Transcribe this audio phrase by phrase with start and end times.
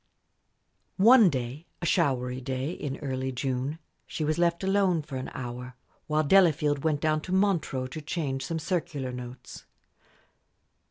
[0.97, 3.77] One day a showery day in early June
[4.07, 5.75] she was left alone for an hour,
[6.07, 9.65] while Delafield went down to Montreux to change some circular notes.